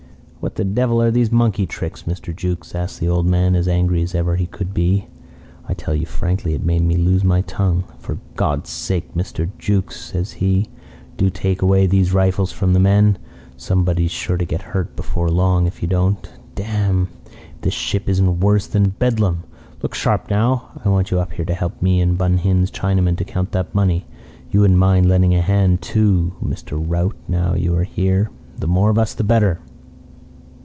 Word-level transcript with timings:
"'What 0.41 0.55
the 0.55 0.65
devil 0.65 0.99
are 1.03 1.11
these 1.11 1.31
monkey 1.31 1.67
tricks, 1.67 2.05
Mr. 2.07 2.35
Jukes?' 2.35 2.73
asks 2.73 2.97
the 2.97 3.07
old 3.07 3.27
man, 3.27 3.53
as 3.55 3.67
angry 3.67 4.01
as 4.01 4.15
ever 4.15 4.35
he 4.37 4.47
could 4.47 4.73
be. 4.73 5.05
I 5.69 5.75
tell 5.75 5.93
you 5.93 6.07
frankly 6.07 6.55
it 6.55 6.63
made 6.65 6.81
me 6.81 6.95
lose 6.97 7.23
my 7.23 7.41
tongue. 7.41 7.83
'For 7.99 8.17
God's 8.35 8.71
sake, 8.71 9.13
Mr. 9.13 9.47
Jukes,' 9.59 10.03
says 10.05 10.31
he, 10.31 10.67
'do 11.15 11.29
take 11.29 11.61
away 11.61 11.85
these 11.85 12.11
rifles 12.11 12.51
from 12.51 12.73
the 12.73 12.79
men. 12.79 13.19
Somebody's 13.55 14.09
sure 14.09 14.35
to 14.35 14.43
get 14.43 14.63
hurt 14.63 14.95
before 14.95 15.29
long 15.29 15.67
if 15.67 15.83
you 15.83 15.87
don't. 15.87 16.27
Damme, 16.55 17.09
if 17.27 17.61
this 17.61 17.73
ship 17.75 18.09
isn't 18.09 18.39
worse 18.39 18.65
than 18.65 18.89
Bedlam! 18.97 19.43
Look 19.83 19.93
sharp 19.93 20.31
now. 20.31 20.69
I 20.83 20.89
want 20.89 21.11
you 21.11 21.19
up 21.19 21.33
here 21.33 21.45
to 21.45 21.53
help 21.53 21.79
me 21.83 22.01
and 22.01 22.17
Bun 22.17 22.39
Hin's 22.39 22.71
Chinaman 22.71 23.15
to 23.17 23.23
count 23.23 23.51
that 23.51 23.75
money. 23.75 24.05
You 24.49 24.61
wouldn't 24.61 24.79
mind 24.79 25.07
lending 25.07 25.35
a 25.35 25.41
hand, 25.41 25.83
too, 25.83 26.33
Mr. 26.43 26.83
Rout, 26.83 27.15
now 27.27 27.53
you 27.53 27.75
are 27.77 27.83
here. 27.83 28.31
The 28.57 28.65
more 28.65 28.89
of 28.89 28.97
us 28.97 29.13
the 29.13 29.23
better.' 29.23 29.59